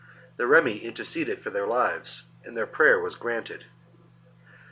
[0.37, 3.65] The Remi interceded for their lives; and their prayer was granted.